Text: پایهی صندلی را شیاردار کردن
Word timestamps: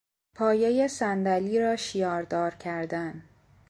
پایهی 0.35 0.87
صندلی 0.87 1.59
را 1.59 1.75
شیاردار 1.75 2.55
کردن 2.55 3.23